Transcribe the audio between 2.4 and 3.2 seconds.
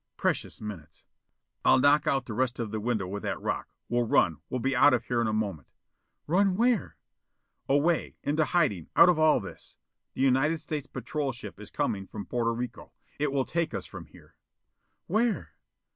of the window